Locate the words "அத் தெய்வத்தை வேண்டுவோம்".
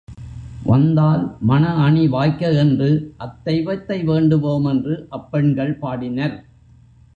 3.17-4.65